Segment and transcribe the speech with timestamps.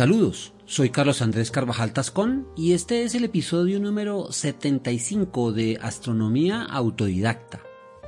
[0.00, 6.62] Saludos, soy Carlos Andrés Carvajal Tascón y este es el episodio número 75 de Astronomía
[6.62, 7.60] Autodidacta,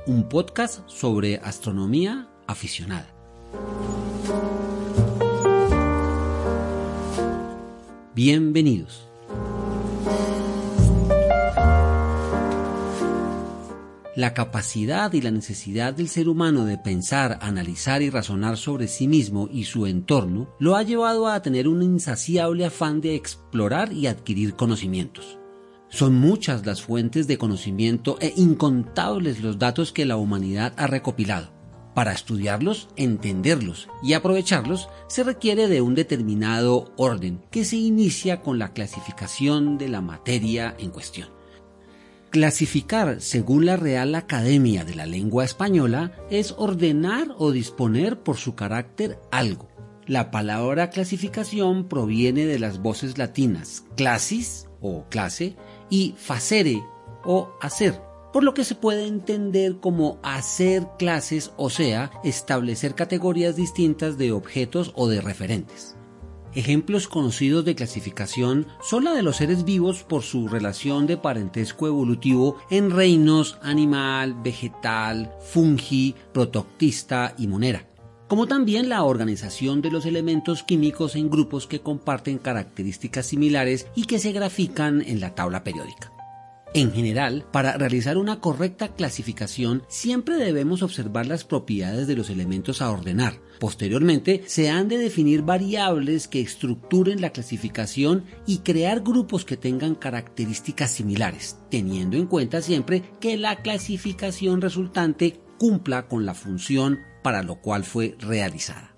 [0.07, 3.13] un podcast sobre astronomía aficionada.
[8.15, 9.12] Bienvenidos.
[14.15, 19.07] La capacidad y la necesidad del ser humano de pensar, analizar y razonar sobre sí
[19.07, 24.05] mismo y su entorno lo ha llevado a tener un insaciable afán de explorar y
[24.05, 25.39] adquirir conocimientos.
[25.89, 31.51] Son muchas las fuentes de conocimiento e incontables los datos que la humanidad ha recopilado.
[31.95, 38.59] Para estudiarlos, entenderlos y aprovecharlos se requiere de un determinado orden que se inicia con
[38.59, 41.29] la clasificación de la materia en cuestión.
[42.33, 48.55] Clasificar, según la Real Academia de la Lengua Española, es ordenar o disponer por su
[48.55, 49.69] carácter algo.
[50.07, 55.55] La palabra clasificación proviene de las voces latinas clasis o clase
[55.91, 56.81] y facere
[57.23, 58.01] o hacer,
[58.33, 64.31] por lo que se puede entender como hacer clases, o sea, establecer categorías distintas de
[64.31, 65.95] objetos o de referentes.
[66.55, 71.87] Ejemplos conocidos de clasificación son la de los seres vivos por su relación de parentesco
[71.87, 77.87] evolutivo en reinos animal, vegetal, fungi, protoctista y monera,
[78.27, 84.05] como también la organización de los elementos químicos en grupos que comparten características similares y
[84.05, 86.11] que se grafican en la tabla periódica.
[86.75, 92.81] En general, para realizar una correcta clasificación siempre debemos observar las propiedades de los elementos
[92.81, 93.39] a ordenar.
[93.59, 99.93] Posteriormente, se han de definir variables que estructuren la clasificación y crear grupos que tengan
[99.93, 107.43] características similares, teniendo en cuenta siempre que la clasificación resultante cumpla con la función para
[107.43, 108.92] lo cual fue realizada.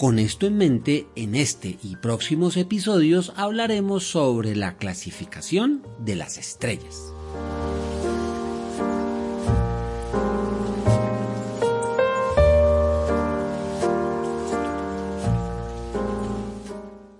[0.00, 6.38] Con esto en mente, en este y próximos episodios hablaremos sobre la clasificación de las
[6.38, 7.12] estrellas.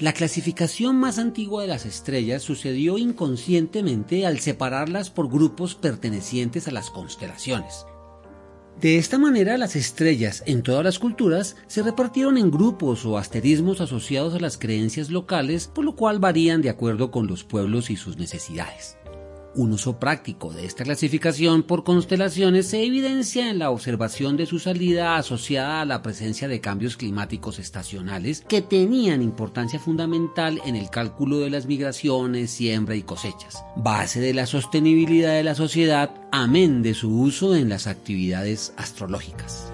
[0.07, 6.71] La clasificación más antigua de las estrellas sucedió inconscientemente al separarlas por grupos pertenecientes a
[6.71, 7.85] las constelaciones.
[8.79, 13.81] De esta manera las estrellas en todas las culturas se repartieron en grupos o asterismos
[13.81, 17.97] asociados a las creencias locales, por lo cual varían de acuerdo con los pueblos y
[17.97, 18.95] sus necesidades.
[19.57, 24.59] Un uso práctico de esta clasificación por constelaciones se evidencia en la observación de su
[24.59, 30.91] salida asociada a la presencia de cambios climáticos estacionales que tenían importancia fundamental en el
[30.91, 36.83] cálculo de las migraciones, siembra y cosechas, base de la sostenibilidad de la sociedad, amén
[36.83, 39.71] de su uso en las actividades astrológicas.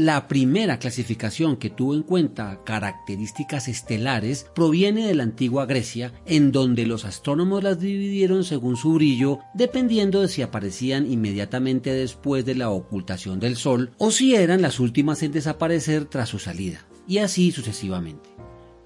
[0.00, 6.52] La primera clasificación que tuvo en cuenta características estelares proviene de la antigua Grecia, en
[6.52, 12.54] donde los astrónomos las dividieron según su brillo, dependiendo de si aparecían inmediatamente después de
[12.54, 17.18] la ocultación del Sol o si eran las últimas en desaparecer tras su salida, y
[17.18, 18.30] así sucesivamente.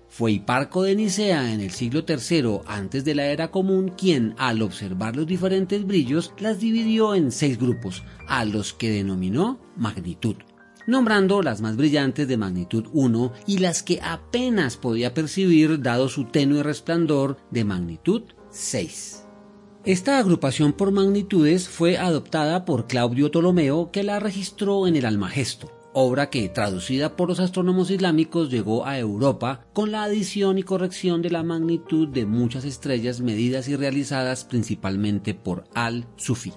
[0.09, 4.63] Fue Hiparco de Nicea en el siglo III antes de la era común quien, al
[4.63, 10.35] observar los diferentes brillos, las dividió en seis grupos, a los que denominó magnitud
[10.87, 16.25] nombrando las más brillantes de magnitud 1 y las que apenas podía percibir dado su
[16.25, 19.25] tenue resplandor de magnitud 6.
[19.85, 25.71] Esta agrupación por magnitudes fue adoptada por Claudio Ptolomeo que la registró en el Almagesto,
[25.93, 31.21] obra que, traducida por los astrónomos islámicos, llegó a Europa con la adición y corrección
[31.21, 36.53] de la magnitud de muchas estrellas medidas y realizadas principalmente por Al-Sufi.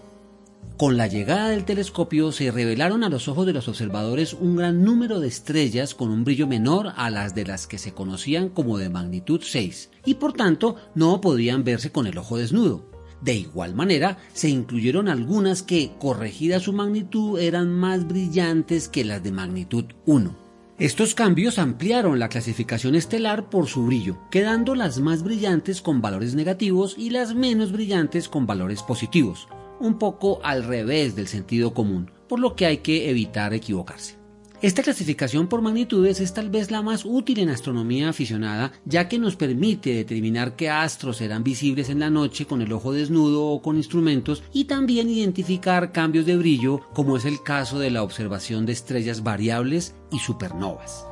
[0.78, 4.84] Con la llegada del telescopio se revelaron a los ojos de los observadores un gran
[4.84, 8.78] número de estrellas con un brillo menor a las de las que se conocían como
[8.78, 12.86] de magnitud 6 y por tanto no podían verse con el ojo desnudo.
[13.22, 19.24] De igual manera, se incluyeron algunas que, corregida su magnitud, eran más brillantes que las
[19.24, 20.38] de magnitud 1.
[20.78, 26.36] Estos cambios ampliaron la clasificación estelar por su brillo, quedando las más brillantes con valores
[26.36, 29.48] negativos y las menos brillantes con valores positivos,
[29.80, 34.18] un poco al revés del sentido común, por lo que hay que evitar equivocarse.
[34.60, 39.20] Esta clasificación por magnitudes es tal vez la más útil en astronomía aficionada, ya que
[39.20, 43.62] nos permite determinar qué astros serán visibles en la noche con el ojo desnudo o
[43.62, 48.66] con instrumentos y también identificar cambios de brillo, como es el caso de la observación
[48.66, 51.06] de estrellas variables y supernovas.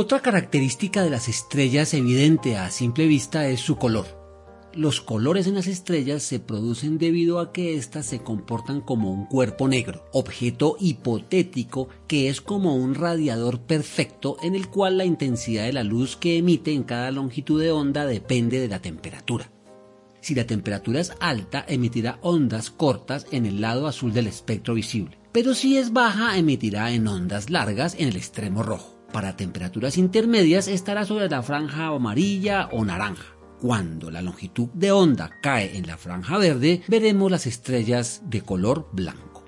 [0.00, 4.06] Otra característica de las estrellas evidente a simple vista es su color.
[4.72, 9.26] Los colores en las estrellas se producen debido a que éstas se comportan como un
[9.26, 15.64] cuerpo negro, objeto hipotético que es como un radiador perfecto en el cual la intensidad
[15.64, 19.50] de la luz que emite en cada longitud de onda depende de la temperatura.
[20.20, 25.18] Si la temperatura es alta, emitirá ondas cortas en el lado azul del espectro visible,
[25.32, 28.97] pero si es baja, emitirá en ondas largas en el extremo rojo.
[29.12, 33.24] Para temperaturas intermedias estará sobre la franja amarilla o naranja.
[33.60, 38.88] Cuando la longitud de onda cae en la franja verde, veremos las estrellas de color
[38.92, 39.44] blanco.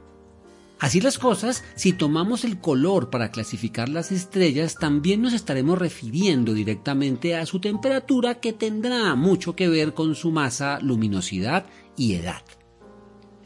[0.80, 6.54] Así las cosas, si tomamos el color para clasificar las estrellas, también nos estaremos refiriendo
[6.54, 11.66] directamente a su temperatura que tendrá mucho que ver con su masa, luminosidad
[11.98, 12.42] y edad.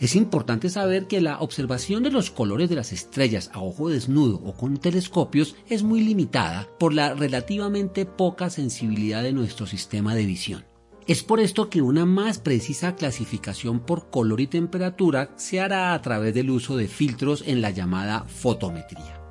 [0.05, 4.39] Es importante saber que la observación de los colores de las estrellas a ojo desnudo
[4.45, 10.27] o con telescopios es muy limitada por la relativamente poca sensibilidad de nuestro sistema de
[10.27, 10.67] visión.
[11.07, 16.03] Es por esto que una más precisa clasificación por color y temperatura se hará a
[16.03, 19.23] través del uso de filtros en la llamada fotometría.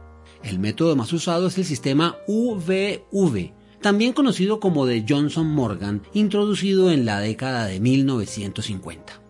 [0.41, 6.89] El método más usado es el sistema UVV, también conocido como de Johnson Morgan, introducido
[6.89, 9.22] en la década de 1950.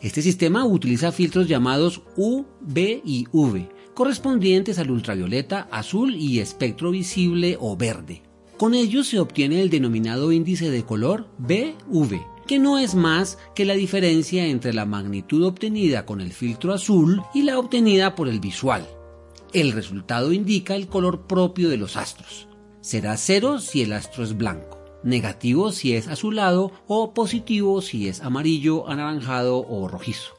[0.00, 6.90] Este sistema utiliza filtros llamados U, B y V, correspondientes al ultravioleta, azul y espectro
[6.90, 8.22] visible o verde.
[8.56, 13.66] Con ellos se obtiene el denominado índice de color BV, que no es más que
[13.66, 18.40] la diferencia entre la magnitud obtenida con el filtro azul y la obtenida por el
[18.40, 18.88] visual.
[19.52, 22.48] El resultado indica el color propio de los astros.
[22.80, 28.20] Será cero si el astro es blanco negativo si es azulado o positivo si es
[28.20, 30.34] amarillo, anaranjado o rojizo.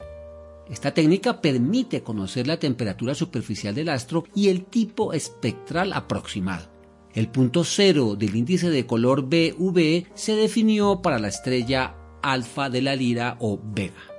[0.70, 6.70] Esta técnica permite conocer la temperatura superficial del astro y el tipo espectral aproximado.
[7.14, 12.80] El punto cero del índice de color BV se definió para la estrella alfa de
[12.80, 14.11] la lira o Vega.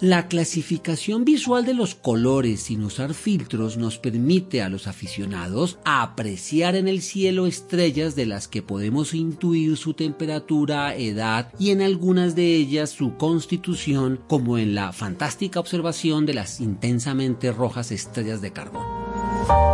[0.00, 6.74] La clasificación visual de los colores sin usar filtros nos permite a los aficionados apreciar
[6.74, 12.34] en el cielo estrellas de las que podemos intuir su temperatura, edad y en algunas
[12.34, 18.52] de ellas su constitución, como en la fantástica observación de las intensamente rojas estrellas de
[18.52, 19.73] carbón.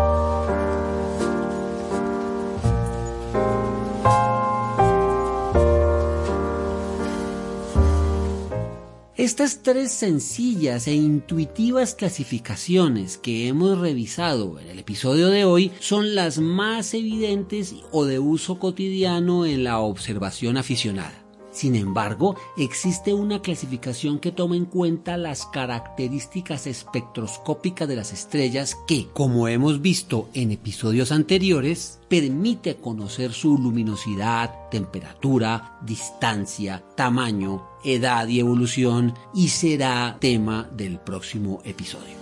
[9.20, 16.14] Estas tres sencillas e intuitivas clasificaciones que hemos revisado en el episodio de hoy son
[16.14, 21.19] las más evidentes o de uso cotidiano en la observación aficionada.
[21.60, 28.78] Sin embargo, existe una clasificación que toma en cuenta las características espectroscópicas de las estrellas
[28.86, 38.26] que, como hemos visto en episodios anteriores, permite conocer su luminosidad, temperatura, distancia, tamaño, edad
[38.26, 42.19] y evolución y será tema del próximo episodio.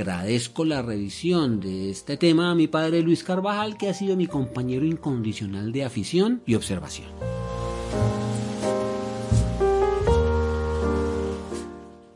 [0.00, 4.26] Agradezco la revisión de este tema a mi padre Luis Carvajal, que ha sido mi
[4.26, 7.08] compañero incondicional de afición y observación.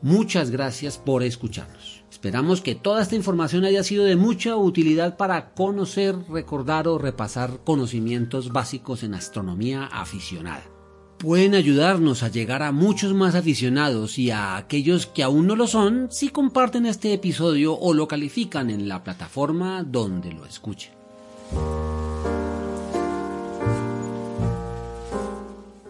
[0.01, 2.03] Muchas gracias por escucharnos.
[2.09, 7.59] Esperamos que toda esta información haya sido de mucha utilidad para conocer, recordar o repasar
[7.63, 10.74] conocimientos básicos en astronomía aficionada
[11.17, 15.67] pueden ayudarnos a llegar a muchos más aficionados y a aquellos que aún no lo
[15.67, 20.93] son si comparten este episodio o lo califican en la plataforma donde lo escuchen.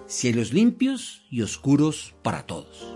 [0.07, 2.95] Cielos limpios y oscuros para todos.